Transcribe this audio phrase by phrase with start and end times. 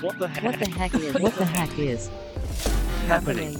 [0.00, 0.44] What the heck?
[0.44, 2.08] What the heck is what the heck is
[3.06, 3.54] happening?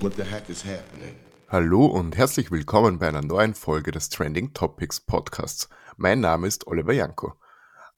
[0.00, 1.14] What the heck is happening?
[1.48, 5.70] Hallo und herzlich willkommen bei einer neuen Folge des Trending Topics Podcasts.
[5.96, 7.36] Mein Name ist Oliver Janko.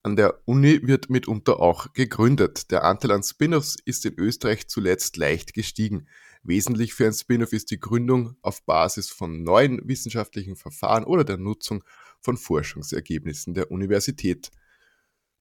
[0.04, 2.71] An der Uni wird mitunter auch gegründet.
[2.71, 6.07] Der Anteil an Spin-offs ist in Österreich zuletzt leicht gestiegen.
[6.44, 11.39] Wesentlich für ein Spin-off ist die Gründung auf Basis von neuen wissenschaftlichen Verfahren oder der
[11.39, 11.82] Nutzung
[12.21, 14.53] von Forschungsergebnissen der Universität.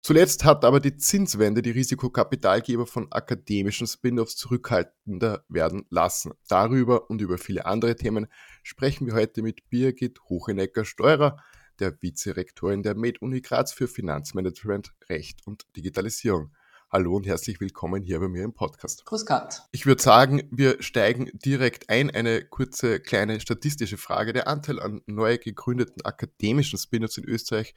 [0.02, 6.32] Zuletzt hat aber die Zinswende die Risikokapitalgeber von akademischen Spin-offs zurückhaltender werden lassen.
[6.48, 8.28] Darüber und über viele andere Themen
[8.64, 11.38] sprechen wir heute mit Birgit Hochenecker-Steurer,
[11.80, 16.52] der Vizerektorin der Med-Uni Graz für Finanzmanagement, Recht und Digitalisierung.
[16.90, 19.06] Hallo und herzlich willkommen hier bei mir im Podcast.
[19.06, 19.64] Grüß Gott.
[19.72, 22.10] Ich würde sagen, wir steigen direkt ein.
[22.10, 24.34] Eine kurze kleine statistische Frage.
[24.34, 27.76] Der Anteil an neu gegründeten akademischen Spin-offs in Österreich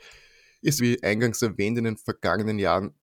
[0.62, 2.94] ist, wie eingangs erwähnt, in den vergangenen Jahren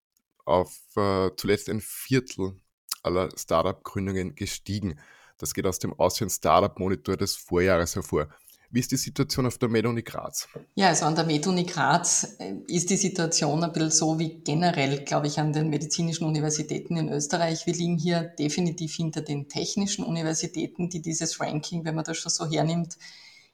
[0.45, 2.59] auf äh, zuletzt ein Viertel
[3.03, 4.99] aller Startup-Gründungen gestiegen.
[5.37, 8.27] Das geht aus dem Austrian Startup Monitor des Vorjahres hervor.
[8.71, 10.47] Wie ist die Situation auf der MedUni Graz?
[10.75, 15.03] Ja, also an der MedUni Graz äh, ist die Situation ein bisschen so wie generell,
[15.05, 17.65] glaube ich, an den medizinischen Universitäten in Österreich.
[17.65, 22.31] Wir liegen hier definitiv hinter den technischen Universitäten, die dieses Ranking, wenn man das schon
[22.31, 22.97] so hernimmt,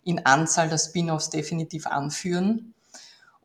[0.03, 2.74] in Anzahl der Spin-offs definitiv anführen.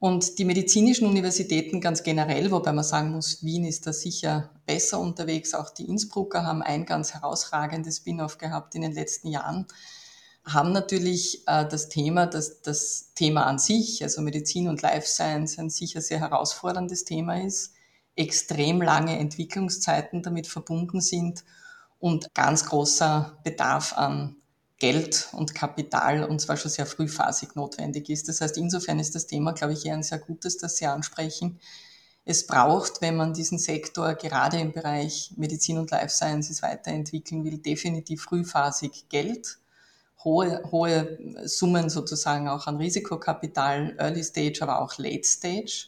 [0.00, 4.98] Und die medizinischen Universitäten ganz generell, wobei man sagen muss, Wien ist da sicher besser
[4.98, 5.54] unterwegs.
[5.54, 9.66] Auch die Innsbrucker haben ein ganz herausragendes Spin-off gehabt in den letzten Jahren
[10.44, 15.58] haben natürlich äh, das Thema, dass das Thema an sich, also Medizin und Life Science,
[15.58, 17.74] ein sicher sehr herausforderndes Thema ist,
[18.16, 21.44] extrem lange Entwicklungszeiten damit verbunden sind
[21.98, 24.36] und ganz großer Bedarf an
[24.80, 28.28] Geld und Kapital und zwar schon sehr frühphasig notwendig ist.
[28.28, 31.60] Das heißt, insofern ist das Thema, glaube ich, eher ein sehr gutes, das Sie ansprechen.
[32.24, 37.58] Es braucht, wenn man diesen Sektor gerade im Bereich Medizin und Life Sciences weiterentwickeln will,
[37.58, 39.58] definitiv frühphasig Geld
[40.24, 45.86] hohe, hohe Summen sozusagen auch an Risikokapital, Early Stage, aber auch Late Stage.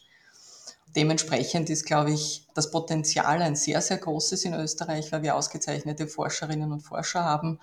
[0.94, 6.06] Dementsprechend ist, glaube ich, das Potenzial ein sehr, sehr großes in Österreich, weil wir ausgezeichnete
[6.06, 7.58] Forscherinnen und Forscher haben.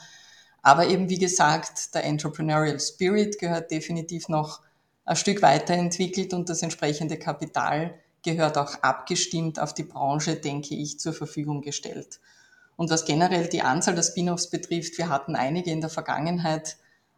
[0.62, 4.62] Aber eben, wie gesagt, der Entrepreneurial Spirit gehört definitiv noch
[5.06, 11.00] ein Stück weiterentwickelt und das entsprechende Kapital gehört auch abgestimmt auf die Branche, denke ich,
[11.00, 12.20] zur Verfügung gestellt.
[12.76, 16.78] Und was generell die Anzahl der Spin-offs betrifft, wir hatten einige in der Vergangenheit,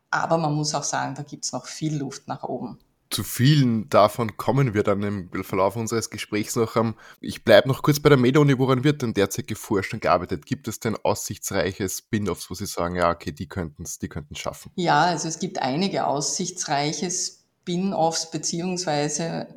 [0.09, 2.80] aber man muss auch sagen, da gibt es noch viel Luft nach oben.
[3.11, 6.77] Zu vielen davon kommen wir dann im Verlauf unseres Gesprächs noch.
[7.19, 8.57] Ich bleibe noch kurz bei der Meda-Uni.
[8.57, 10.45] Woran wird denn derzeit geforscht und gearbeitet?
[10.45, 14.39] Gibt es denn aussichtsreiche Spin-offs, wo Sie sagen, ja, okay, die könnten es die können's
[14.39, 14.71] schaffen?
[14.75, 19.47] Ja, also es gibt einige aussichtsreiche Spin-offs beziehungsweise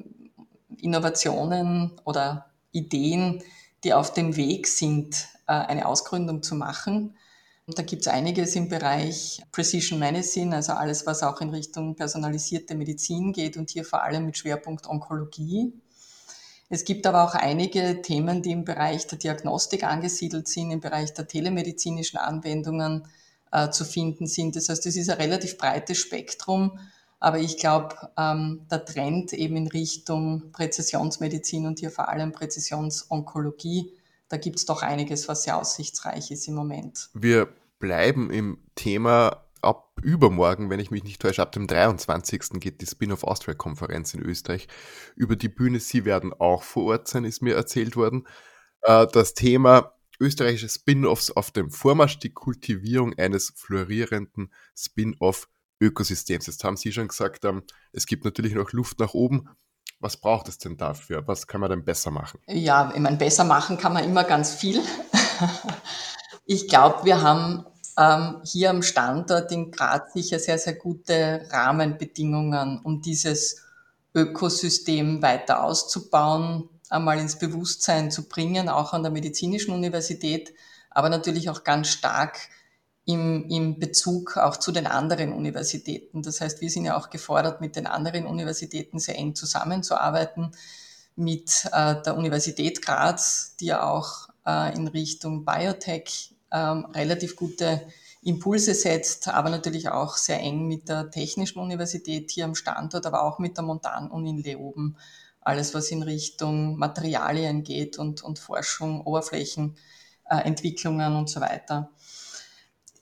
[0.81, 3.45] Innovationen oder Ideen,
[3.85, 7.17] die auf dem Weg sind, äh, eine Ausgründung zu machen.
[7.67, 11.95] Und da gibt es einiges im Bereich Precision Medicine, also alles, was auch in Richtung
[11.95, 15.73] personalisierte Medizin geht und hier vor allem mit Schwerpunkt Onkologie.
[16.69, 21.15] Es gibt aber auch einige Themen, die im Bereich der Diagnostik angesiedelt sind, im Bereich
[21.15, 23.07] der telemedizinischen Anwendungen
[23.51, 24.57] äh, zu finden sind.
[24.57, 26.79] Das heißt, es ist ein relativ breites Spektrum,
[27.19, 33.95] aber ich glaube, ähm, der Trend eben in Richtung Präzisionsmedizin und hier vor allem Präzisionsonkologie
[34.29, 37.11] da gibt es doch einiges, was sehr aussichtsreich ist im Moment.
[37.15, 37.49] Wir
[37.79, 42.61] bleiben im Thema ab übermorgen, wenn ich mich nicht täusche, ab dem 23.
[42.61, 44.69] geht die Spin-off Austria-Konferenz in Österreich
[45.17, 45.81] über die Bühne.
[45.81, 48.27] Sie werden auch vor Ort sein, ist mir erzählt worden.
[48.83, 56.47] Äh, das Thema österreichische Spin-offs auf dem Vormarsch, die Kultivierung eines florierenden Spin-off-Ökosystems.
[56.47, 57.63] Jetzt haben Sie schon gesagt, ähm,
[57.93, 59.49] es gibt natürlich noch Luft nach oben.
[60.01, 61.27] Was braucht es denn dafür?
[61.27, 62.41] Was kann man denn besser machen?
[62.47, 64.81] Ja, ich meine, besser machen kann man immer ganz viel.
[66.47, 67.65] ich glaube, wir haben
[67.99, 73.63] ähm, hier am Standort in Graz sicher sehr, sehr gute Rahmenbedingungen, um dieses
[74.15, 80.55] Ökosystem weiter auszubauen, einmal ins Bewusstsein zu bringen, auch an der medizinischen Universität,
[80.91, 82.39] aber natürlich auch ganz stark
[83.07, 86.23] im, im Bezug auch zu den anderen Universitäten.
[86.23, 90.53] Das heißt, wir sind ja auch gefordert, mit den anderen Universitäten sehr eng zusammenzuarbeiten,
[91.17, 97.87] mit äh, der Universität Graz, die ja auch äh, in Richtung Biotech ähm, relativ gute
[98.23, 103.23] Impulse setzt, aber natürlich auch sehr eng mit der Technischen Universität hier am Standort, aber
[103.23, 104.97] auch mit der Montan-Uni in Leoben.
[105.43, 111.91] Alles, was in Richtung Materialien geht und, und Forschung, Oberflächenentwicklungen äh, und so weiter.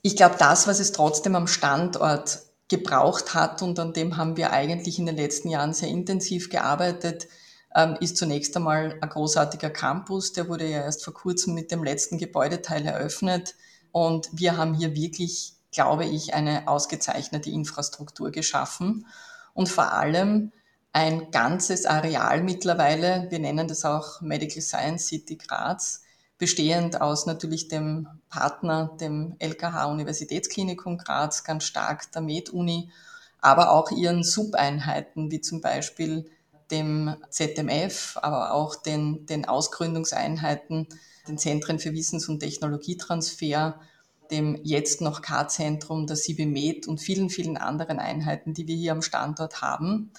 [0.05, 4.51] Ich glaube, das, was es trotzdem am Standort gebraucht hat und an dem haben wir
[4.51, 7.27] eigentlich in den letzten Jahren sehr intensiv gearbeitet,
[7.73, 11.85] ähm, ist zunächst einmal ein großartiger Campus, der wurde ja erst vor kurzem mit dem
[11.85, 13.55] letzten Gebäudeteil eröffnet.
[13.93, 19.07] Und wir haben hier wirklich, glaube ich, eine ausgezeichnete Infrastruktur geschaffen
[19.53, 20.51] und vor allem
[20.91, 26.02] ein ganzes Areal mittlerweile, wir nennen das auch Medical Science City Graz,
[26.37, 32.91] bestehend aus natürlich dem Partner, dem LKH Universitätsklinikum Graz, ganz stark der MedUni,
[33.39, 36.29] aber auch ihren Subeinheiten, wie zum Beispiel
[36.71, 40.87] dem ZMF, aber auch den, den Ausgründungseinheiten,
[41.27, 43.79] den Zentren für Wissens- und Technologietransfer,
[44.31, 49.01] dem jetzt noch K-Zentrum, der CIBIMED und vielen, vielen anderen Einheiten, die wir hier am
[49.01, 50.11] Standort haben.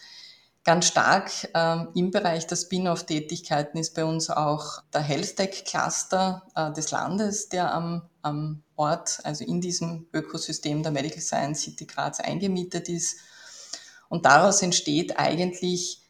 [0.64, 6.42] Ganz stark ähm, im Bereich der Spin-off-Tätigkeiten ist bei uns auch der Health Tech Cluster
[6.54, 11.84] äh, des Landes, der am, am Ort, also in diesem Ökosystem der Medical Science City
[11.84, 13.18] Graz eingemietet ist.
[14.08, 16.00] Und daraus entsteht eigentlich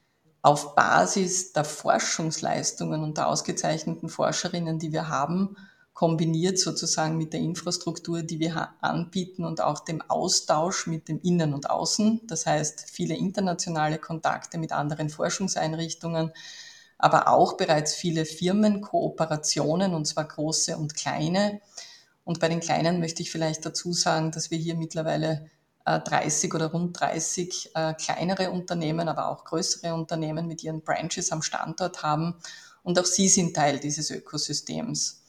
[0.41, 5.57] auf Basis der Forschungsleistungen und der ausgezeichneten Forscherinnen, die wir haben,
[5.95, 11.55] kombiniert sozusagen mit der Infrastruktur, die wir anbieten und auch dem Austausch mit dem Innen
[11.55, 12.23] und Außen.
[12.27, 16.33] Das heißt, viele internationale Kontakte mit anderen Forschungseinrichtungen,
[16.99, 21.61] aber auch bereits viele Firmenkooperationen, und zwar große und kleine.
[22.25, 25.49] Und bei den kleinen möchte ich vielleicht dazu sagen, dass wir hier mittlerweile
[25.85, 31.31] 30 äh, oder rund 30 äh, kleinere Unternehmen, aber auch größere Unternehmen mit ihren Branches
[31.31, 32.35] am Standort haben.
[32.83, 35.24] Und auch sie sind Teil dieses Ökosystems.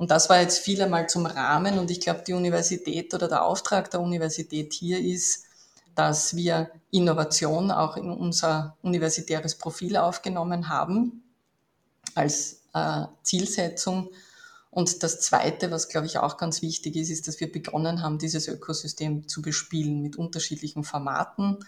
[0.00, 1.78] Und das war jetzt viel einmal zum Rahmen.
[1.78, 5.44] Und ich glaube, die Universität oder der Auftrag der Universität hier ist,
[5.94, 11.22] dass wir Innovation auch in unser universitäres Profil aufgenommen haben
[12.14, 14.08] als äh, Zielsetzung.
[14.70, 18.16] Und das Zweite, was glaube ich auch ganz wichtig ist, ist, dass wir begonnen haben,
[18.16, 21.58] dieses Ökosystem zu bespielen mit unterschiedlichen Formaten,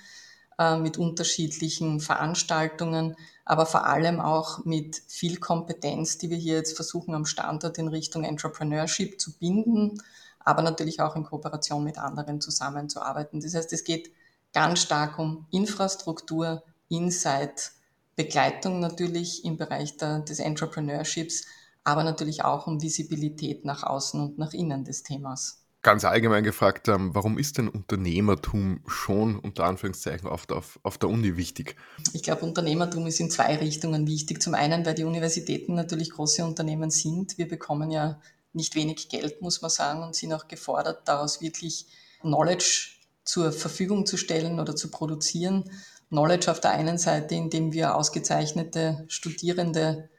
[0.63, 6.77] äh, mit unterschiedlichen Veranstaltungen, aber vor allem auch mit viel Kompetenz, die wir hier jetzt
[6.77, 10.01] versuchen am Standort in Richtung Entrepreneurship zu binden,
[10.39, 13.41] aber natürlich auch in Kooperation mit anderen zusammenzuarbeiten.
[13.41, 14.13] Das heißt, es geht
[14.53, 17.73] ganz stark um Infrastruktur, Insight,
[18.15, 21.47] Begleitung natürlich im Bereich der, des Entrepreneurships,
[21.83, 26.89] aber natürlich auch um Visibilität nach außen und nach innen des Themas ganz allgemein gefragt,
[26.89, 30.47] ähm, warum ist denn Unternehmertum schon unter Anführungszeichen auf
[30.83, 31.77] auf der Uni wichtig?
[32.13, 34.41] Ich glaube, Unternehmertum ist in zwei Richtungen wichtig.
[34.41, 37.37] Zum einen, weil die Universitäten natürlich große Unternehmen sind.
[37.37, 38.21] Wir bekommen ja
[38.53, 41.87] nicht wenig Geld, muss man sagen, und sind auch gefordert, daraus wirklich
[42.21, 42.91] Knowledge
[43.25, 45.65] zur Verfügung zu stellen oder zu produzieren.
[46.11, 50.11] Knowledge auf der einen Seite, indem wir ausgezeichnete Studierende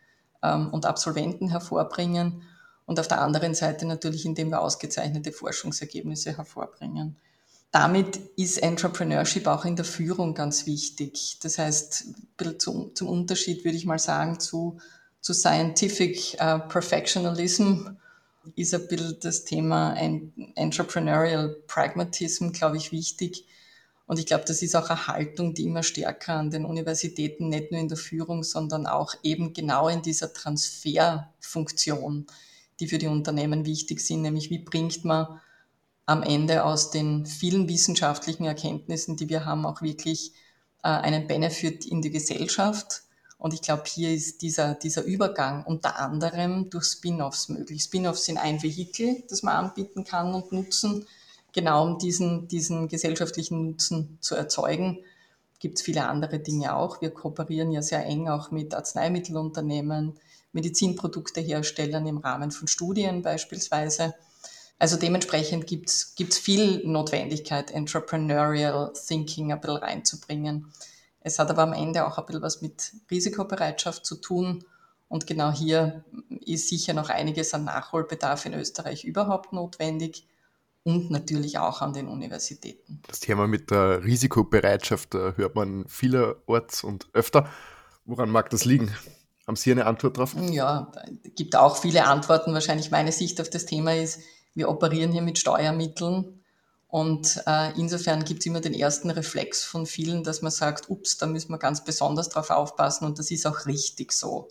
[0.42, 2.44] ähm, und Absolventen hervorbringen
[2.86, 7.16] und auf der anderen Seite natürlich, indem wir ausgezeichnete Forschungsergebnisse hervorbringen.
[7.72, 11.40] Damit ist Entrepreneurship auch in der Führung ganz wichtig.
[11.42, 12.06] Das heißt,
[12.60, 14.78] zum, Unterschied würde ich mal sagen zu,
[15.22, 17.88] zu Scientific uh, Perfectionalism
[18.56, 19.96] ist ein bisschen das Thema
[20.56, 23.48] Entrepreneurial Pragmatism, glaube ich, wichtig.
[24.06, 27.72] Und ich glaube, das ist auch eine Haltung, die immer stärker an den Universitäten, nicht
[27.72, 32.28] nur in der Führung, sondern auch eben genau in dieser Transferfunktion
[32.84, 35.40] die für die Unternehmen wichtig sind, nämlich wie bringt man
[36.06, 40.34] am Ende aus den vielen wissenschaftlichen Erkenntnissen, die wir haben, auch wirklich
[40.84, 43.04] äh, einen Benefit in die Gesellschaft.
[43.38, 47.84] Und ich glaube, hier ist dieser, dieser Übergang unter anderem durch Spin-offs möglich.
[47.84, 51.06] Spin-offs sind ein Vehikel, das man anbieten kann und nutzen,
[51.54, 55.00] genau um diesen, diesen gesellschaftlichen Nutzen zu erzeugen.
[55.60, 57.00] Gibt es viele andere Dinge auch.
[57.00, 60.20] Wir kooperieren ja sehr eng auch mit Arzneimittelunternehmen,
[60.54, 64.16] Medizinprodukteherstellern im Rahmen von Studien beispielsweise.
[64.80, 70.72] Also dementsprechend gibt es viel Notwendigkeit, Entrepreneurial Thinking ein bisschen reinzubringen.
[71.22, 74.66] Es hat aber am Ende auch ein bisschen was mit Risikobereitschaft zu tun.
[75.08, 76.04] Und genau hier
[76.46, 80.28] ist sicher noch einiges an Nachholbedarf in Österreich überhaupt notwendig
[80.84, 83.02] und natürlich auch an den Universitäten.
[83.08, 87.48] Das Thema mit der Risikobereitschaft hört man vielerorts und öfter.
[88.06, 88.94] Woran mag das liegen?
[89.48, 90.36] Haben Sie eine Antwort darauf?
[90.52, 90.92] Ja,
[91.24, 92.54] es gibt auch viele Antworten.
[92.54, 94.20] Wahrscheinlich meine Sicht auf das Thema ist,
[94.56, 96.44] wir operieren hier mit Steuermitteln
[96.94, 101.18] und äh, insofern gibt es immer den ersten Reflex von vielen, dass man sagt, ups,
[101.18, 104.50] da müssen wir ganz besonders drauf aufpassen und das ist auch richtig so.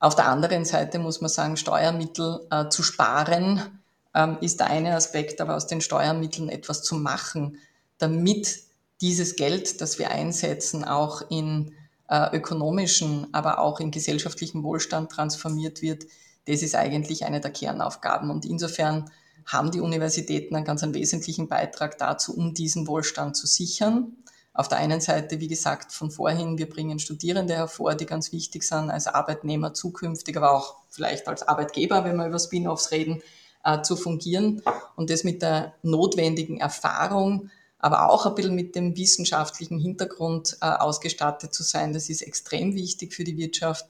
[0.00, 3.80] Auf der anderen Seite muss man sagen, Steuermittel äh, zu sparen
[4.16, 7.58] ähm, ist der eine Aspekt, aber aus den Steuermitteln etwas zu machen,
[7.98, 8.64] damit
[9.00, 11.72] dieses Geld, das wir einsetzen, auch in
[12.08, 16.04] äh, ökonomischen, aber auch in gesellschaftlichen Wohlstand transformiert wird,
[16.46, 18.30] das ist eigentlich eine der Kernaufgaben.
[18.30, 19.10] Und insofern
[19.46, 24.16] haben die Universitäten einen ganz einen wesentlichen Beitrag dazu, um diesen Wohlstand zu sichern,
[24.56, 28.62] auf der einen Seite, wie gesagt, von vorhin, wir bringen Studierende hervor, die ganz wichtig
[28.62, 33.22] sind als Arbeitnehmer zukünftig, aber auch vielleicht als Arbeitgeber, wenn wir über Spin-offs reden,
[33.64, 34.62] äh, zu fungieren
[34.96, 40.66] und das mit der notwendigen Erfahrung, aber auch ein bisschen mit dem wissenschaftlichen Hintergrund äh,
[40.66, 41.92] ausgestattet zu sein.
[41.92, 43.86] Das ist extrem wichtig für die Wirtschaft.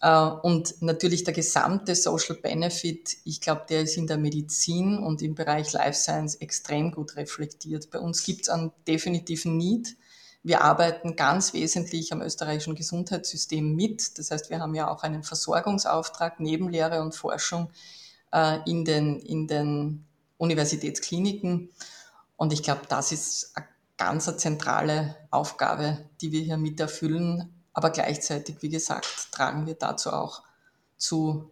[0.00, 5.22] Äh, und natürlich der gesamte Social Benefit, ich glaube, der ist in der Medizin und
[5.22, 7.90] im Bereich Life Science extrem gut reflektiert.
[7.90, 9.96] Bei uns gibt es einen definitiven Need.
[10.42, 14.18] Wir arbeiten ganz wesentlich am österreichischen Gesundheitssystem mit.
[14.18, 17.70] Das heißt, wir haben ja auch einen Versorgungsauftrag neben Lehre und Forschung
[18.32, 20.04] äh, in den, in den
[20.38, 21.70] Universitätskliniken.
[22.36, 23.66] Und ich glaube, das ist eine
[23.96, 30.10] ganz zentrale Aufgabe, die wir hier mit erfüllen, aber gleichzeitig, wie gesagt, tragen wir dazu
[30.10, 30.42] auch
[30.96, 31.50] zu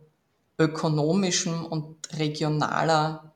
[0.58, 3.32] ökonomischem und regionaler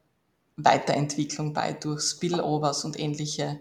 [0.56, 3.60] Weiterentwicklung bei durch Spillovers und ähnliche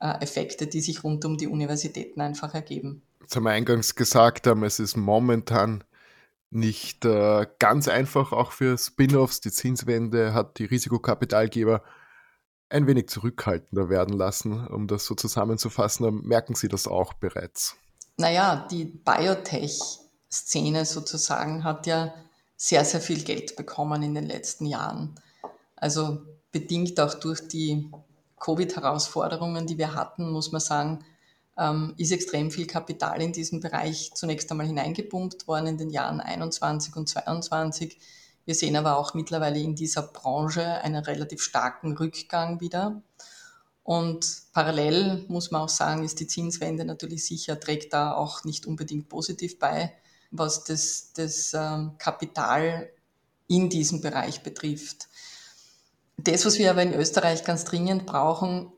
[0.00, 3.02] äh, Effekte, die sich rund um die Universitäten einfach ergeben.
[3.20, 5.84] Jetzt haben wir eingangs gesagt, es ist momentan
[6.50, 9.40] nicht äh, ganz einfach, auch für Spin-offs.
[9.40, 11.82] Die Zinswende hat die Risikokapitalgeber
[12.70, 16.22] ein wenig zurückhaltender werden lassen, um das so zusammenzufassen.
[16.22, 17.76] Merken Sie das auch bereits?
[18.16, 22.14] Naja, die Biotech-Szene sozusagen hat ja
[22.56, 25.14] sehr, sehr viel Geld bekommen in den letzten Jahren.
[25.76, 26.22] Also
[26.52, 27.90] bedingt auch durch die
[28.38, 31.04] Covid-Herausforderungen, die wir hatten, muss man sagen,
[31.58, 36.20] ähm, ist extrem viel Kapital in diesen Bereich zunächst einmal hineingepumpt worden in den Jahren
[36.20, 37.98] 21 und 22.
[38.50, 43.00] Wir sehen aber auch mittlerweile in dieser Branche einen relativ starken Rückgang wieder.
[43.84, 48.66] Und parallel muss man auch sagen, ist die Zinswende natürlich sicher, trägt da auch nicht
[48.66, 49.94] unbedingt positiv bei,
[50.32, 52.90] was das, das ähm, Kapital
[53.46, 55.06] in diesem Bereich betrifft.
[56.16, 58.72] Das, was wir aber in Österreich ganz dringend brauchen,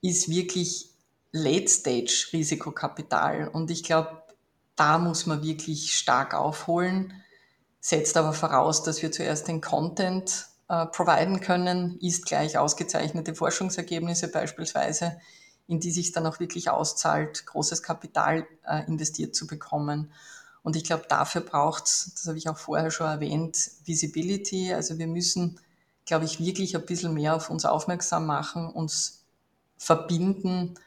[0.00, 0.90] ist wirklich
[1.30, 3.46] Late-Stage-Risikokapital.
[3.46, 4.24] Und ich glaube,
[4.74, 7.12] da muss man wirklich stark aufholen,
[7.84, 14.28] setzt aber voraus, dass wir zuerst den Content äh, providen können, ist gleich ausgezeichnete Forschungsergebnisse
[14.28, 15.20] beispielsweise,
[15.66, 20.10] in die sich dann auch wirklich auszahlt, großes Kapital äh, investiert zu bekommen.
[20.62, 24.72] Und ich glaube, dafür braucht es, das habe ich auch vorher schon erwähnt, Visibility.
[24.72, 25.60] Also wir müssen,
[26.06, 29.24] glaube ich, wirklich ein bisschen mehr auf uns aufmerksam machen, uns
[29.76, 30.78] verbinden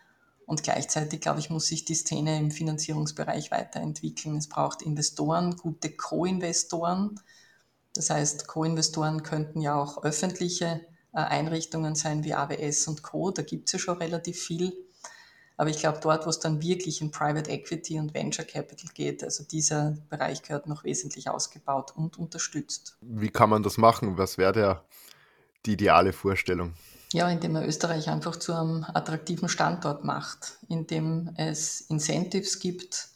[0.47, 4.37] und gleichzeitig, glaube ich, muss sich die Szene im Finanzierungsbereich weiterentwickeln.
[4.37, 7.19] Es braucht Investoren, gute Co-Investoren,
[7.97, 13.31] das heißt, Co-Investoren könnten ja auch öffentliche äh, Einrichtungen sein wie AWS und Co.
[13.31, 14.71] Da gibt es ja schon relativ viel.
[15.57, 19.23] Aber ich glaube, dort, wo es dann wirklich in Private Equity und Venture Capital geht,
[19.23, 22.97] also dieser Bereich gehört noch wesentlich ausgebaut und unterstützt.
[23.01, 24.19] Wie kann man das machen?
[24.19, 24.83] Was wäre
[25.65, 26.73] die ideale Vorstellung?
[27.13, 33.09] Ja, indem man Österreich einfach zu einem attraktiven Standort macht, indem es Incentives gibt,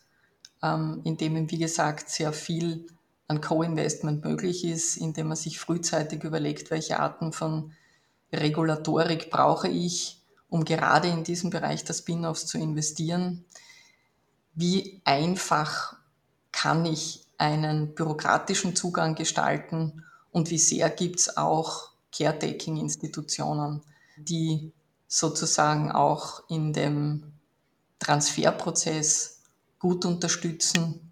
[0.64, 2.88] ähm, indem, wie gesagt, sehr viel
[3.28, 7.74] an Co-Investment möglich ist, indem man sich frühzeitig überlegt, welche Arten von
[8.34, 13.46] Regulatorik brauche ich, um gerade in diesem Bereich der Spin-offs zu investieren.
[14.54, 15.96] Wie einfach
[16.52, 23.82] kann ich einen bürokratischen Zugang gestalten und wie sehr gibt es auch Caretaking-Institutionen,
[24.18, 24.72] die
[25.08, 27.24] sozusagen auch in dem
[28.00, 29.42] Transferprozess
[29.80, 31.12] gut unterstützen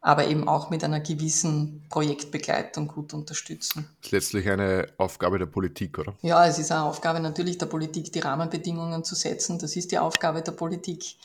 [0.00, 3.88] aber eben auch mit einer gewissen Projektbegleitung gut unterstützen.
[3.98, 6.14] Das ist letztlich eine Aufgabe der Politik, oder?
[6.22, 9.58] Ja, es ist eine Aufgabe natürlich der Politik, die Rahmenbedingungen zu setzen.
[9.58, 11.16] Das ist die Aufgabe der Politik,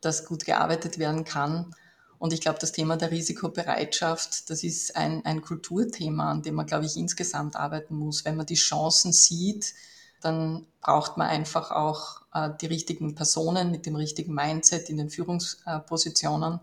[0.00, 1.74] dass gut gearbeitet werden kann.
[2.18, 6.66] Und ich glaube, das Thema der Risikobereitschaft, das ist ein, ein Kulturthema, an dem man,
[6.66, 8.24] glaube ich, insgesamt arbeiten muss.
[8.24, 9.74] Wenn man die Chancen sieht,
[10.20, 15.10] dann braucht man einfach auch äh, die richtigen Personen mit dem richtigen Mindset in den
[15.10, 16.60] Führungspositionen,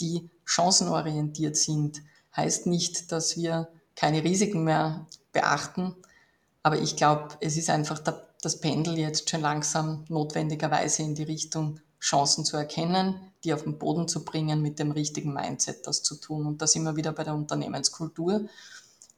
[0.00, 2.02] die chancenorientiert sind,
[2.36, 5.94] heißt nicht, dass wir keine Risiken mehr beachten.
[6.62, 8.00] Aber ich glaube, es ist einfach
[8.42, 13.78] das Pendel jetzt schon langsam notwendigerweise in die Richtung Chancen zu erkennen, die auf den
[13.78, 16.46] Boden zu bringen, mit dem richtigen Mindset das zu tun.
[16.46, 18.48] Und da sind wir wieder bei der Unternehmenskultur,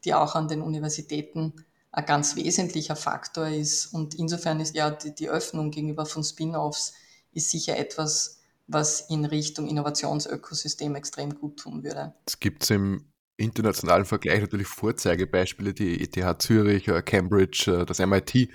[0.04, 3.86] die auch an den Universitäten ein ganz wesentlicher Faktor ist.
[3.86, 6.94] Und insofern ist ja die, die Öffnung gegenüber von Spin-offs
[7.32, 12.14] ist sicher etwas, was in Richtung Innovationsökosystem extrem gut tun würde.
[12.26, 13.06] Es gibt im
[13.36, 18.50] internationalen Vergleich natürlich Vorzeigebeispiele, die ETH Zürich, äh, Cambridge, äh, das MIT.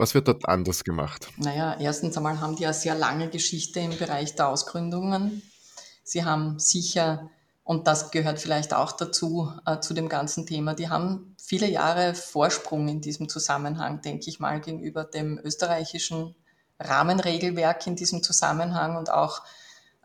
[0.00, 1.28] Was wird dort anders gemacht?
[1.36, 5.42] Naja, erstens einmal haben die eine sehr lange Geschichte im Bereich der Ausgründungen.
[6.04, 7.28] Sie haben sicher,
[7.64, 12.14] und das gehört vielleicht auch dazu, äh, zu dem ganzen Thema, die haben viele Jahre
[12.14, 16.34] Vorsprung in diesem Zusammenhang, denke ich mal, gegenüber dem österreichischen
[16.78, 19.42] Rahmenregelwerk in diesem Zusammenhang und auch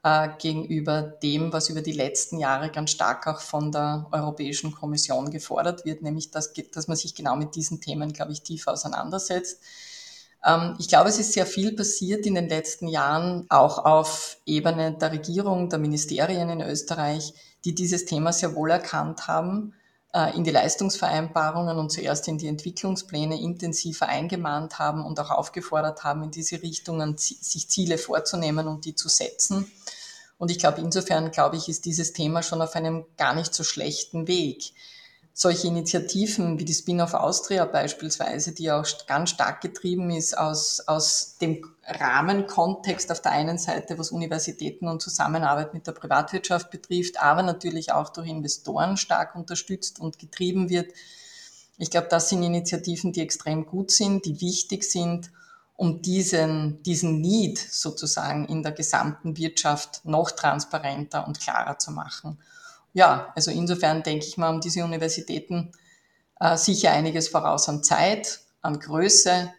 [0.06, 5.32] äh, gegenüber dem, was über die letzten Jahre ganz stark auch von der Europäischen Kommission
[5.32, 9.64] gefordert wird, nämlich dass, dass man sich genau mit diesen Themen, glaube ich, tief auseinandersetzt.
[10.46, 14.96] Ähm, ich glaube, es ist sehr viel passiert in den letzten Jahren, auch auf Ebene
[14.96, 17.34] der Regierung, der Ministerien in Österreich,
[17.66, 19.74] die dieses Thema sehr wohl erkannt haben
[20.34, 26.24] in die Leistungsvereinbarungen und zuerst in die Entwicklungspläne intensiver eingemahnt haben und auch aufgefordert haben,
[26.24, 29.70] in diese Richtungen sich Ziele vorzunehmen und die zu setzen.
[30.38, 33.64] Und ich glaube, insofern, glaube ich, ist dieses Thema schon auf einem gar nicht so
[33.64, 34.72] schlechten Weg
[35.38, 41.36] solche Initiativen wie die Spin-off Austria beispielsweise, die auch ganz stark getrieben ist aus, aus
[41.42, 47.44] dem Rahmenkontext auf der einen Seite, was Universitäten und Zusammenarbeit mit der Privatwirtschaft betrifft, aber
[47.44, 50.94] natürlich auch durch Investoren stark unterstützt und getrieben wird.
[51.78, 55.32] Ich glaube, das sind Initiativen, die extrem gut sind, die wichtig sind,
[55.76, 62.40] um diesen, diesen Need sozusagen in der gesamten Wirtschaft noch transparenter und klarer zu machen
[62.96, 65.74] ja, also insofern denke ich mal, um diese Universitäten
[66.40, 69.52] äh, sicher einiges voraus an Zeit, an Größe.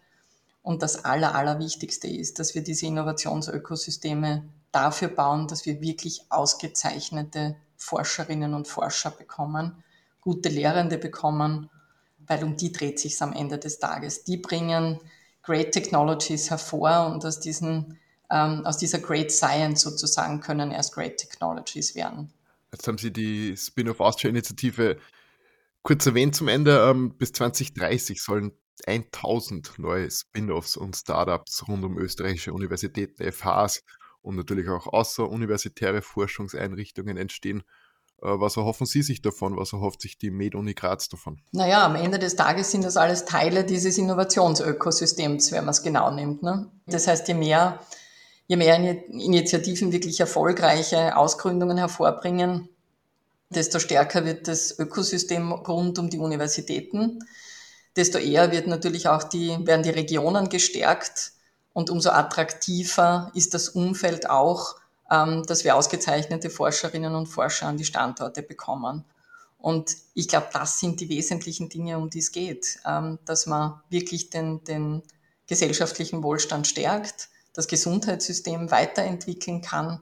[0.62, 7.56] Und das Aller, Allerwichtigste ist, dass wir diese Innovationsökosysteme dafür bauen, dass wir wirklich ausgezeichnete
[7.76, 9.84] Forscherinnen und Forscher bekommen,
[10.22, 11.68] gute Lehrende bekommen,
[12.26, 14.24] weil um die dreht sich am Ende des Tages.
[14.24, 14.98] Die bringen
[15.42, 17.98] Great Technologies hervor und aus, diesen,
[18.30, 22.32] ähm, aus dieser Great Science sozusagen können erst Great Technologies werden.
[22.72, 24.98] Jetzt haben Sie die Spin-off Austria-Initiative
[25.82, 26.78] kurz erwähnt zum Ende.
[26.90, 28.52] Ähm, bis 2030 sollen
[28.86, 33.82] 1000 neue Spin-offs und Startups rund um österreichische Universitäten, FHs
[34.20, 37.62] und natürlich auch außeruniversitäre Forschungseinrichtungen entstehen.
[38.20, 39.56] Äh, was erhoffen Sie sich davon?
[39.56, 41.40] Was erhofft sich die MedUni Graz davon?
[41.52, 46.10] Naja, am Ende des Tages sind das alles Teile dieses Innovationsökosystems, wenn man es genau
[46.10, 46.42] nimmt.
[46.42, 46.70] Ne?
[46.86, 47.80] Das heißt, je mehr
[48.46, 48.76] je mehr
[49.08, 52.68] Initiativen wirklich erfolgreiche Ausgründungen hervorbringen,
[53.50, 57.20] desto stärker wird das Ökosystem rund um die Universitäten,
[57.96, 61.32] desto eher wird natürlich auch die, werden die Regionen gestärkt
[61.72, 64.76] und umso attraktiver ist das Umfeld auch,
[65.10, 69.04] ähm, dass wir ausgezeichnete Forscherinnen und Forscher an die Standorte bekommen.
[69.58, 73.80] Und ich glaube, das sind die wesentlichen Dinge, um die es geht, ähm, dass man
[73.88, 75.02] wirklich den, den
[75.46, 80.00] gesellschaftlichen Wohlstand stärkt, das Gesundheitssystem weiterentwickeln kann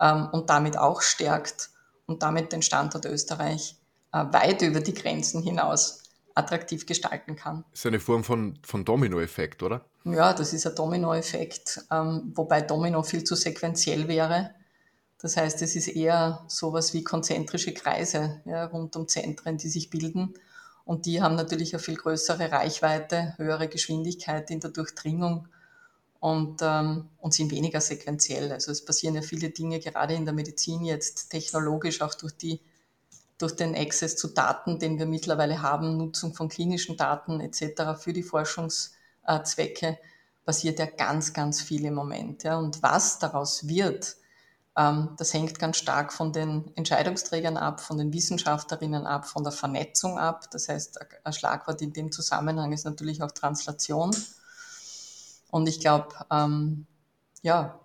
[0.00, 1.70] ähm, und damit auch stärkt
[2.06, 3.76] und damit den Standort Österreich
[4.12, 6.02] äh, weit über die Grenzen hinaus
[6.34, 7.64] attraktiv gestalten kann.
[7.70, 9.84] Das ist eine Form von, von Dominoeffekt, oder?
[10.04, 14.50] Ja, das ist ein Dominoeffekt, ähm, wobei Domino viel zu sequenziell wäre.
[15.18, 19.90] Das heißt, es ist eher sowas wie konzentrische Kreise ja, rund um Zentren, die sich
[19.90, 20.34] bilden.
[20.84, 25.48] Und die haben natürlich eine viel größere Reichweite, höhere Geschwindigkeit in der Durchdringung
[26.26, 28.50] und, ähm, und sind weniger sequenziell.
[28.50, 32.60] Also es passieren ja viele Dinge gerade in der Medizin jetzt technologisch, auch durch, die,
[33.38, 37.96] durch den Access zu Daten, den wir mittlerweile haben, Nutzung von klinischen Daten etc.
[37.96, 39.98] für die Forschungszwecke,
[40.44, 42.42] passiert ja ganz, ganz viel im Moment.
[42.42, 42.58] Ja.
[42.58, 44.16] Und was daraus wird,
[44.76, 49.52] ähm, das hängt ganz stark von den Entscheidungsträgern ab, von den Wissenschaftlerinnen ab, von der
[49.52, 50.50] Vernetzung ab.
[50.50, 54.10] Das heißt, ein Schlagwort in dem Zusammenhang ist natürlich auch Translation.
[55.56, 56.84] Und ich glaube, ähm,
[57.40, 57.80] ja,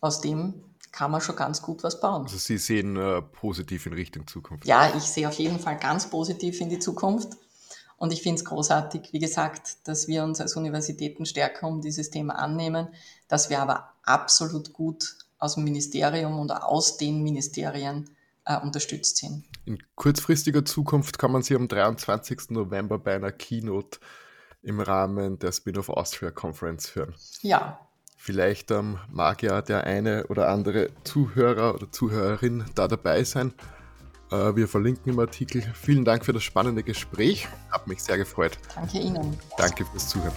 [0.00, 0.54] aus dem
[0.90, 2.24] kann man schon ganz gut was bauen.
[2.24, 4.66] Also Sie sehen äh, positiv in Richtung Zukunft.
[4.66, 7.34] Ja, ich sehe auf jeden Fall ganz positiv in die Zukunft.
[7.96, 12.10] Und ich finde es großartig, wie gesagt, dass wir uns als Universitäten stärker um dieses
[12.10, 12.88] Thema annehmen,
[13.28, 18.10] dass wir aber absolut gut aus dem Ministerium oder aus den Ministerien
[18.46, 19.44] äh, unterstützt sind.
[19.64, 22.50] In kurzfristiger Zukunft kann man Sie am 23.
[22.50, 24.00] November bei einer Keynote
[24.62, 27.14] im Rahmen der Spin-off Austria Conference hören.
[27.42, 27.80] Ja.
[28.16, 33.52] Vielleicht ähm, mag ja der eine oder andere Zuhörer oder Zuhörerin da dabei sein.
[34.30, 35.62] Äh, wir verlinken im Artikel.
[35.74, 37.48] Vielen Dank für das spannende Gespräch.
[37.70, 38.58] Hat mich sehr gefreut.
[38.74, 39.36] Danke Ihnen.
[39.58, 40.36] Danke fürs Zuhören.